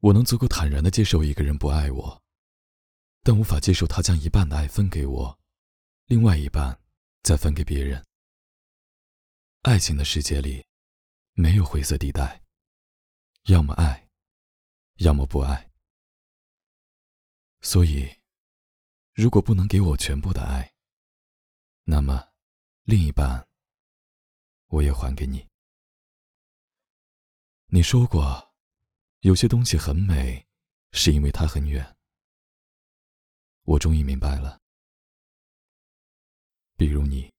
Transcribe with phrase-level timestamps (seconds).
[0.00, 2.22] 我能足够坦然的接受一个人不爱我，
[3.22, 5.38] 但无法接受他将一半的爱分给我，
[6.06, 6.80] 另外一半
[7.22, 8.04] 再分给别人。
[9.62, 10.64] 爱情的世界里，
[11.32, 12.42] 没有灰色地带，
[13.46, 14.08] 要么爱，
[14.96, 15.70] 要么不爱。
[17.62, 18.08] 所以，
[19.12, 20.72] 如果不能给我全部的爱，
[21.82, 22.32] 那么，
[22.84, 23.48] 另一半
[24.66, 25.48] 我也还给你。
[27.66, 28.45] 你说过，
[29.26, 30.46] 有些东西很美，
[30.92, 31.96] 是因为它很远。
[33.64, 34.60] 我终于明白了，
[36.76, 37.35] 比如你。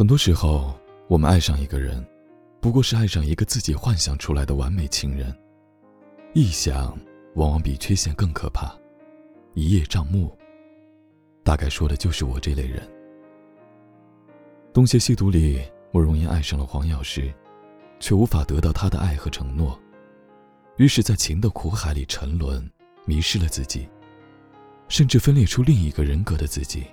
[0.00, 0.74] 很多时候，
[1.08, 2.02] 我们爱上一个人，
[2.58, 5.30] 不过是爱上一个自己幻想出来的完美情人。
[6.32, 6.98] 臆想
[7.34, 8.74] 往往比缺陷更可怕，
[9.52, 10.34] 一叶障目。
[11.44, 12.80] 大概说的就是我这类人。
[14.72, 15.60] 《东邪西毒》里，
[15.92, 17.30] 慕容嫣爱上了黄药师，
[17.98, 19.78] 却无法得到他的爱和承诺，
[20.78, 22.66] 于是，在情的苦海里沉沦，
[23.04, 23.86] 迷失了自己，
[24.88, 26.86] 甚至分裂出另一个人格的自己，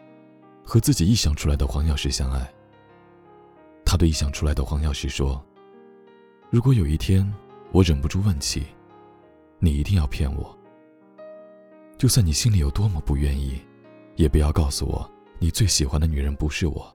[0.61, 2.53] 和自己臆想出来的黄药师相爱。
[3.89, 5.41] 他对臆想出来的黄药师说
[6.51, 7.25] ：“如果有一天
[7.71, 8.65] 我忍不住问起，
[9.59, 10.53] 你一定要骗我。
[11.97, 13.61] 就算你心里有多么不愿意，
[14.17, 16.93] 也不要告诉我你最喜欢的女人不是我。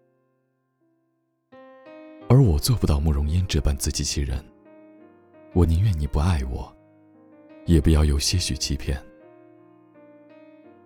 [2.28, 4.44] 而我做不到慕容嫣这般自欺欺人。
[5.54, 6.70] 我宁愿你不爱我，
[7.64, 9.02] 也不要有些许欺骗。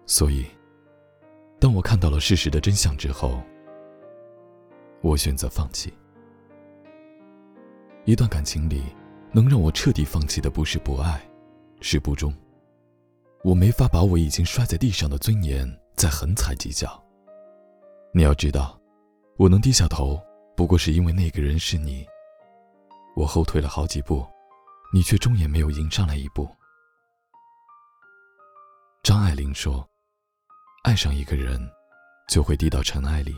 [0.07, 0.47] 所以，
[1.59, 3.43] 当我看到了事实的真相之后。”
[5.07, 5.93] 我选择放弃。
[8.05, 8.83] 一段感情里，
[9.33, 11.21] 能让我彻底放弃的不是不爱，
[11.81, 12.35] 是不忠。
[13.45, 17.03] 我没法把我已经摔在地上的尊严再狠踩几脚。
[18.13, 18.79] 你要知道，
[19.37, 20.21] 我能低下头，
[20.57, 22.05] 不过是因为那个人是你。
[23.15, 24.27] 我后退了好几步，
[24.93, 26.49] 你却终也没有迎上来一步。
[29.03, 29.89] 张爱玲说
[30.83, 31.61] ：“爱上一个人，
[32.29, 33.35] 就会低到尘埃里。”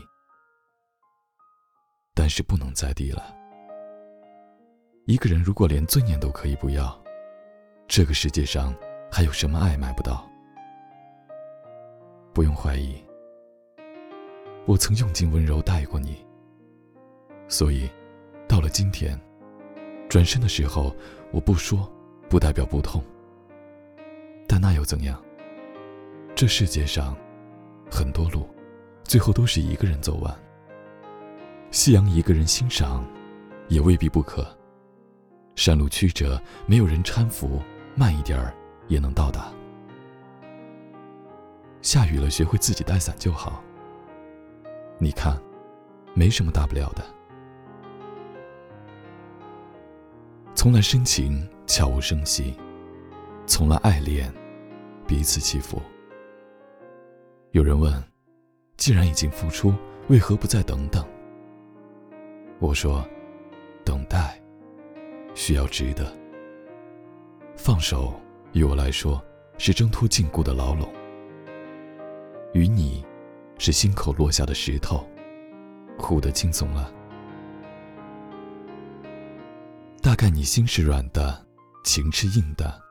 [2.19, 3.33] 但是不能再低了。
[5.05, 7.01] 一个人如果连尊严都可以不要，
[7.87, 8.75] 这个世界上
[9.09, 10.29] 还有什么爱买不到？
[12.33, 13.01] 不用怀疑，
[14.65, 16.17] 我曾用尽温柔待过你。
[17.47, 17.89] 所以，
[18.49, 19.17] 到了今天，
[20.09, 20.93] 转身的时候，
[21.31, 21.89] 我不说，
[22.27, 23.01] 不代表不痛。
[24.45, 25.23] 但那又怎样？
[26.35, 27.15] 这世界上，
[27.89, 28.45] 很多路，
[29.05, 30.37] 最后都是一个人走完。
[31.71, 33.05] 夕阳一个人欣赏，
[33.67, 34.45] 也未必不可。
[35.55, 37.61] 山路曲折，没有人搀扶，
[37.95, 38.53] 慢一点儿
[38.87, 39.51] 也能到达。
[41.81, 43.63] 下雨了，学会自己带伞就好。
[44.97, 45.39] 你看，
[46.15, 47.03] 没什么大不了的。
[50.55, 52.55] 从来深情悄无声息，
[53.45, 54.33] 从来爱恋
[55.05, 55.79] 彼此欺负。
[57.51, 58.03] 有人问：
[58.75, 59.73] 既然已经付出，
[60.07, 61.05] 为何不再等等？
[62.59, 63.07] 我说
[63.85, 64.37] ：“等待
[65.33, 66.13] 需要值得。
[67.55, 68.19] 放手
[68.51, 69.23] 于我来说
[69.57, 70.93] 是挣脱禁锢的牢笼，
[72.53, 73.05] 与你
[73.57, 75.07] 是心口落下的石头，
[75.97, 76.93] 哭得轻松了。
[80.01, 81.45] 大概你心是软的，
[81.85, 82.81] 情是硬的，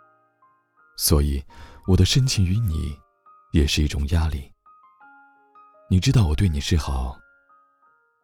[0.96, 1.44] 所以
[1.86, 2.96] 我的深情于你
[3.52, 4.50] 也是一种压力。
[5.90, 7.18] 你知道我对你是好，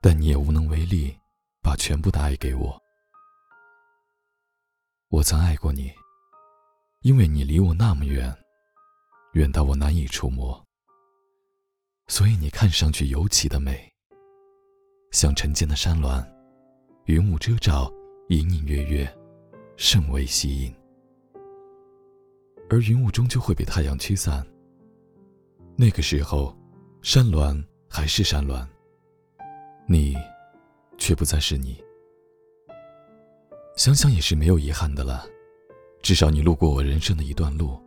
[0.00, 1.15] 但你也无能为力。”
[1.65, 2.79] 把全部的爱给我。
[5.09, 5.91] 我曾爱过你，
[7.01, 8.37] 因为你离我那么远，
[9.33, 10.63] 远到我难以触摸，
[12.07, 13.91] 所以你看上去尤其的美，
[15.11, 16.22] 像晨间的山峦，
[17.07, 17.91] 云雾遮罩，
[18.28, 19.19] 隐隐约约，
[19.78, 20.75] 甚为吸引。
[22.69, 24.47] 而云雾终究会被太阳驱散，
[25.77, 26.55] 那个时候，
[27.01, 28.69] 山峦还是山峦，
[29.89, 30.15] 你。
[30.99, 31.83] 却不再是你。
[33.77, 35.27] 想想也是没有遗憾的了，
[36.03, 37.81] 至少你路过我人生的一段路。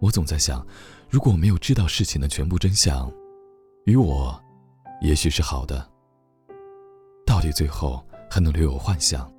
[0.00, 0.64] 我总在想，
[1.08, 3.10] 如果我没有知道事情的全部真相，
[3.84, 4.38] 与我，
[5.00, 5.88] 也许是好的。
[7.26, 9.32] 到底最后还能留有幻想，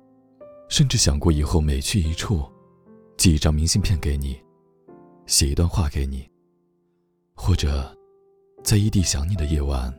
[0.68, 2.44] 甚至想过以后每去一处，
[3.16, 4.40] 寄一张明信片给你，
[5.26, 6.28] 写一段话给你，
[7.34, 7.96] 或者，
[8.62, 9.92] 在异地想你的夜晚，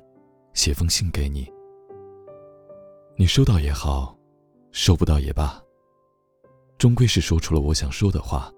[0.53, 1.51] 写封信给你。
[3.21, 4.17] 你收到也好，
[4.71, 5.61] 收不到也罢，
[6.79, 8.51] 终归是说出了我想说的话，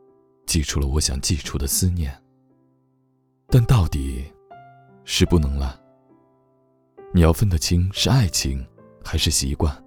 [0.46, 2.18] 寄出了我想寄出的思念。
[3.48, 4.24] 但到底，
[5.04, 5.78] 是不能了。
[7.14, 8.66] 你要分得清是爱情
[9.04, 9.84] 还是习惯，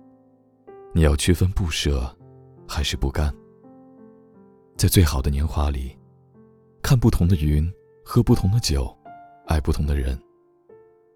[0.92, 2.14] 你要区分不舍
[2.68, 3.34] 还是不甘。
[4.76, 5.96] 在最好的年华里，
[6.82, 7.66] 看不同的云，
[8.04, 8.94] 喝不同的酒，
[9.46, 10.20] 爱不同的人。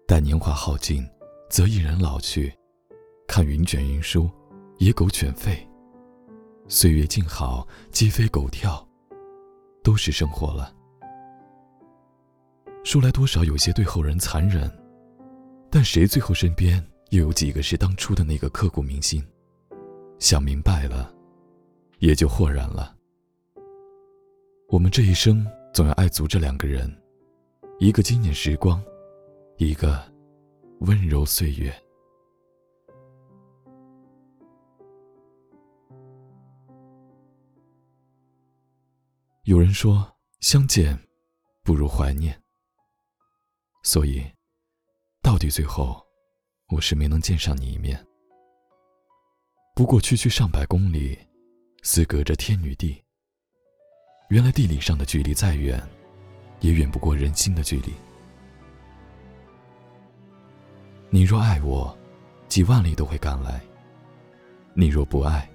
[0.07, 1.07] 待年华耗尽，
[1.47, 2.51] 则一人老去。
[3.31, 4.29] 看云卷云舒，
[4.79, 5.57] 野狗犬吠。
[6.67, 8.85] 岁月静好，鸡飞狗跳，
[9.81, 10.75] 都是生活了。
[12.83, 14.69] 说来多少有些对后人残忍，
[15.69, 19.25] 但谁最后身边又有几个是当初的那个刻骨铭心？
[20.19, 21.09] 想明白了，
[21.99, 22.93] 也就豁然了。
[24.67, 26.93] 我们这一生总要爱足这两个人，
[27.79, 28.83] 一个经年时光，
[29.55, 30.03] 一个
[30.81, 31.73] 温柔岁月。
[39.45, 40.07] 有人说，
[40.39, 40.95] 相见
[41.63, 42.39] 不如怀念。
[43.81, 44.23] 所以，
[45.23, 45.99] 到底最后，
[46.67, 48.05] 我是没能见上你一面。
[49.75, 51.17] 不过区区上百公里，
[51.81, 53.03] 似隔着天与地。
[54.29, 55.81] 原来地理上的距离再远，
[56.59, 57.91] 也远不过人心的距离。
[61.09, 61.97] 你若爱我，
[62.47, 63.59] 几万里都会赶来；
[64.75, 65.49] 你若不爱，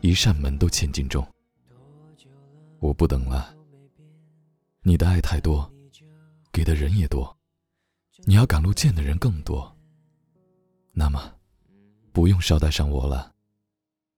[0.00, 1.30] 一扇门都千斤重。
[2.82, 3.54] 我不等了。
[4.82, 5.72] 你的爱太多，
[6.52, 7.34] 给的人也多，
[8.26, 9.72] 你要赶路见的人更多。
[10.90, 11.32] 那么，
[12.12, 13.32] 不用捎带上我了，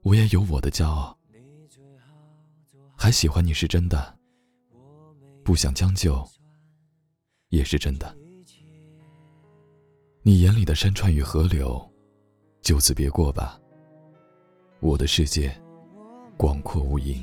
[0.02, 1.14] 我也有我的骄傲。
[2.96, 4.18] 还喜欢你是真的，
[5.44, 6.26] 不想将就
[7.50, 8.16] 也是真的。
[10.22, 11.86] 你眼里的山川与河流，
[12.62, 13.60] 就此别过吧。
[14.80, 15.54] 我的世界，
[16.38, 17.22] 广阔无垠。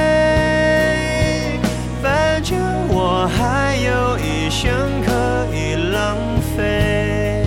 [4.61, 4.71] 全
[5.01, 5.11] 可
[5.55, 6.15] 以浪
[6.55, 7.43] 费，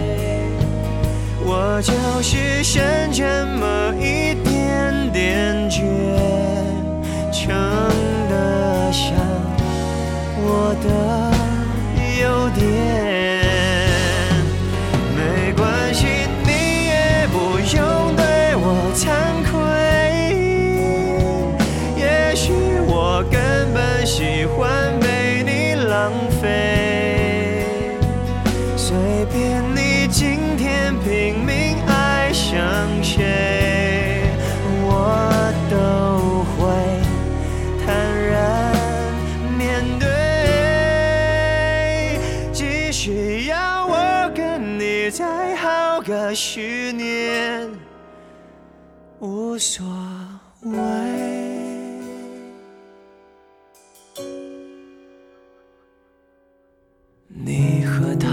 [1.47, 2.83] 我就是剩
[3.13, 5.79] 这么一点点倔，
[7.31, 7.55] 撑
[8.29, 9.13] 得下
[10.39, 10.89] 我的
[12.21, 12.65] 优点。
[15.15, 16.07] 没关系，
[16.43, 16.51] 你
[16.89, 17.37] 也不
[17.77, 19.05] 用对我惭
[19.47, 19.55] 愧，
[21.97, 22.51] 也许
[22.89, 24.84] 我根本喜欢。
[45.11, 47.71] 再耗个十年
[49.21, 49.85] 无所
[50.63, 50.73] 谓。
[57.27, 58.29] 你和他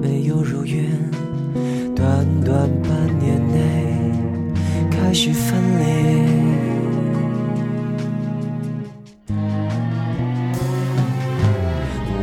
[0.00, 0.84] 没有如愿，
[1.94, 4.10] 短短半年内
[4.90, 5.86] 开始分裂。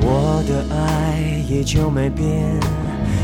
[0.02, 2.77] 我的爱依旧没变。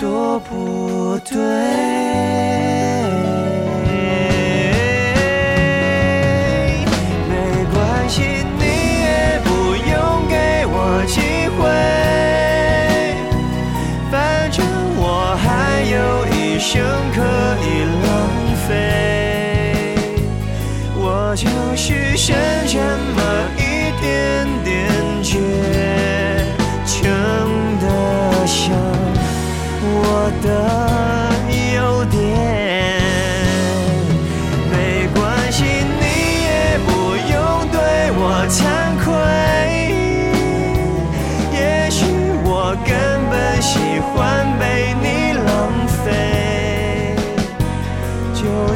[0.00, 2.07] 多不对，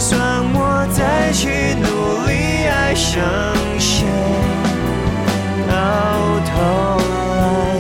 [0.05, 0.19] 算
[0.53, 3.23] 我再去努力爱上
[3.79, 4.05] 谁，
[5.69, 5.73] 到
[6.51, 6.53] 头
[7.39, 7.79] 来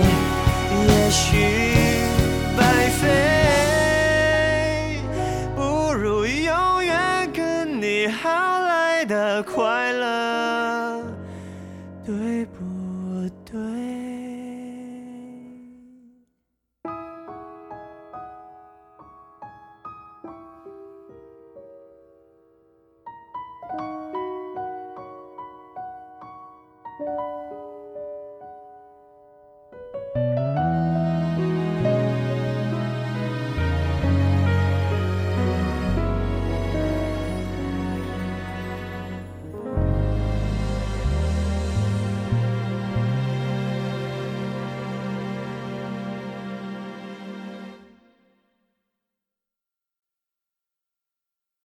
[0.87, 1.19] 也许
[2.57, 2.63] 白
[3.01, 3.03] 费，
[5.57, 11.03] 不如永远跟你好来的快乐，
[12.07, 12.63] 对不
[13.45, 13.59] 对？